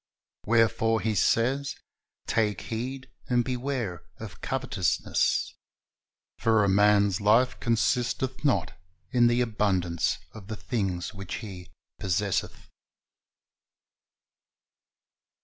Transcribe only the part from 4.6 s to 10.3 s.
ousness; for a man's life consisteth not in the abundance